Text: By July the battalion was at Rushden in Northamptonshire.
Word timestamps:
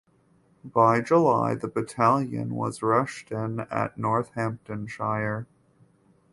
By 0.65 0.99
July 1.01 1.53
the 1.53 1.67
battalion 1.67 2.55
was 2.55 2.77
at 2.77 2.81
Rushden 2.81 3.59
in 3.71 4.01
Northamptonshire. 4.01 5.45